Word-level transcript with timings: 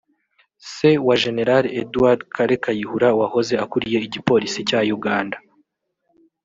se 0.73 0.89
wa 1.07 1.15
Gen 1.21 1.39
Edward 1.81 2.19
Kale 2.33 2.55
Kayihura 2.63 3.09
wahoze 3.19 3.53
akuriye 3.63 3.97
Igipolisi 4.07 4.59
cya 4.69 4.79
Uganda 4.97 5.37